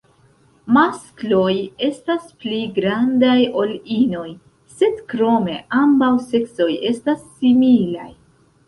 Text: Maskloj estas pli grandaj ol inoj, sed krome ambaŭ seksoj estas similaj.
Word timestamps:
Maskloj 0.77 1.51
estas 1.89 2.25
pli 2.45 2.61
grandaj 2.79 3.37
ol 3.65 3.77
inoj, 3.99 4.27
sed 4.79 5.05
krome 5.15 5.63
ambaŭ 5.85 6.13
seksoj 6.35 6.73
estas 6.95 7.27
similaj. 7.31 8.13